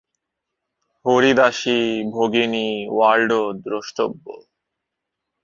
হরিদাসী, 1.05 1.79
ভগিনী 2.13 2.67
ওয়াল্ডো 2.87 3.41
দ্রষ্টব্য। 3.65 4.25